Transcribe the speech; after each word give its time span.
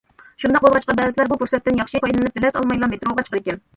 شۇنداق 0.43 0.63
بولغاچقا 0.63 0.95
بەزىلەر 0.99 1.29
بۇ 1.33 1.37
پۇرسەتتىن 1.43 1.77
ياخشى 1.81 2.01
پايدىلىنىپ 2.07 2.41
بېلەت 2.41 2.59
ئالمايلا 2.63 2.91
مېتروغا 2.95 3.27
چىقىدىكەن. 3.29 3.67